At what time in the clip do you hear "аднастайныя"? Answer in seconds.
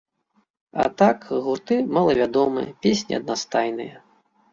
3.21-3.95